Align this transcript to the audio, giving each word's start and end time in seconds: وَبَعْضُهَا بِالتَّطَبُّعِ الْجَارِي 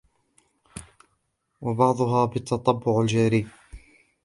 وَبَعْضُهَا 1.61 2.25
بِالتَّطَبُّعِ 2.25 3.01
الْجَارِي 3.01 3.47